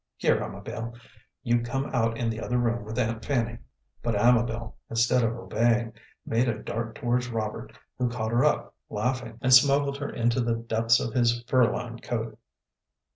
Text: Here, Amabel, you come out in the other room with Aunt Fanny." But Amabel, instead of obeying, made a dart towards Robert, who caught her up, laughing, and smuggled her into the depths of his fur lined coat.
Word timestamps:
Here, 0.17 0.41
Amabel, 0.41 0.95
you 1.43 1.61
come 1.61 1.85
out 1.93 2.17
in 2.17 2.31
the 2.31 2.39
other 2.39 2.57
room 2.57 2.85
with 2.85 2.97
Aunt 2.97 3.23
Fanny." 3.23 3.59
But 4.01 4.15
Amabel, 4.15 4.75
instead 4.89 5.23
of 5.23 5.35
obeying, 5.35 5.93
made 6.25 6.49
a 6.49 6.57
dart 6.57 6.95
towards 6.95 7.29
Robert, 7.29 7.77
who 7.99 8.09
caught 8.09 8.31
her 8.31 8.43
up, 8.43 8.73
laughing, 8.89 9.37
and 9.43 9.53
smuggled 9.53 9.97
her 9.99 10.09
into 10.09 10.41
the 10.41 10.55
depths 10.55 10.99
of 10.99 11.13
his 11.13 11.43
fur 11.43 11.71
lined 11.71 12.01
coat. 12.01 12.39